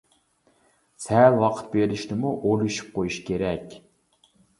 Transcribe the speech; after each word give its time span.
سەل 1.03 1.35
ۋاقىت 1.43 1.67
بېرىشنىمۇ 1.75 2.31
ئويلىشىپ 2.39 2.89
قويۇش 2.97 3.21
كېرەك! 3.29 3.77